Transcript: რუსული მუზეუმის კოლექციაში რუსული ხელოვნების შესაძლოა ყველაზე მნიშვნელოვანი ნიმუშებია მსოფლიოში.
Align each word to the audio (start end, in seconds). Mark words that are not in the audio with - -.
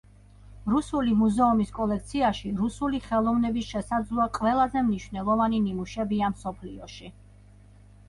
რუსული 0.69 1.11
მუზეუმის 1.19 1.73
კოლექციაში 1.75 2.55
რუსული 2.63 3.03
ხელოვნების 3.09 3.69
შესაძლოა 3.75 4.29
ყველაზე 4.41 4.85
მნიშვნელოვანი 4.91 5.65
ნიმუშებია 5.71 6.35
მსოფლიოში. 6.37 7.17